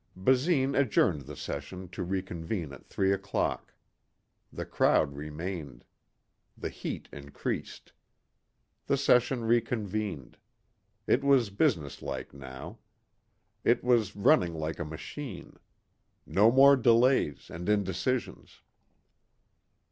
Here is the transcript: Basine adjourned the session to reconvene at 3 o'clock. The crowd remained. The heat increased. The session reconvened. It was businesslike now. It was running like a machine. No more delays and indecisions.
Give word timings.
Basine 0.15 0.73
adjourned 0.73 1.27
the 1.27 1.35
session 1.35 1.87
to 1.89 2.01
reconvene 2.01 2.73
at 2.73 2.87
3 2.87 3.13
o'clock. 3.13 3.75
The 4.51 4.65
crowd 4.65 5.13
remained. 5.15 5.85
The 6.57 6.69
heat 6.69 7.07
increased. 7.13 7.93
The 8.87 8.97
session 8.97 9.45
reconvened. 9.45 10.37
It 11.05 11.23
was 11.23 11.51
businesslike 11.51 12.33
now. 12.33 12.79
It 13.63 13.83
was 13.83 14.15
running 14.15 14.55
like 14.55 14.79
a 14.79 14.85
machine. 14.85 15.59
No 16.25 16.51
more 16.51 16.75
delays 16.75 17.51
and 17.51 17.69
indecisions. 17.69 18.63